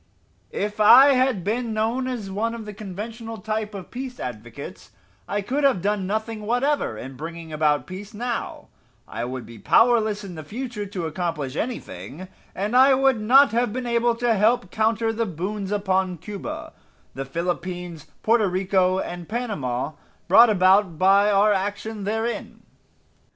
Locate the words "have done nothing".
5.63-6.41